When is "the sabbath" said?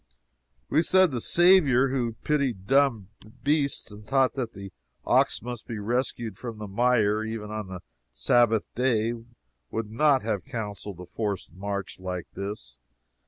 7.67-8.65